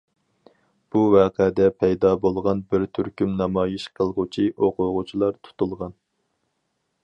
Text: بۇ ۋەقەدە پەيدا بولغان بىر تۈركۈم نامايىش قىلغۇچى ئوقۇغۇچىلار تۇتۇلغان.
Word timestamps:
بۇ 0.95 1.01
ۋەقەدە 1.15 1.67
پەيدا 1.83 2.13
بولغان 2.23 2.63
بىر 2.73 2.87
تۈركۈم 2.99 3.37
نامايىش 3.43 3.87
قىلغۇچى 4.01 4.49
ئوقۇغۇچىلار 4.57 5.41
تۇتۇلغان. 5.45 5.97